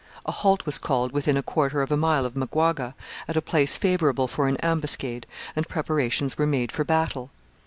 A 0.25 0.31
halt 0.31 0.65
was 0.65 0.79
called 0.79 1.11
within 1.11 1.37
a 1.37 1.43
quarter 1.43 1.83
of 1.83 1.91
a 1.91 1.95
mile 1.95 2.25
of 2.25 2.33
Maguaga, 2.35 2.95
at 3.27 3.37
a 3.37 3.39
place 3.43 3.77
favourable 3.77 4.27
for 4.27 4.47
an 4.47 4.57
ambuscade, 4.63 5.27
and 5.55 5.69
preparations 5.69 6.39
were 6.39 6.47
made 6.47 6.71
for 6.71 6.83
battle. 6.83 7.29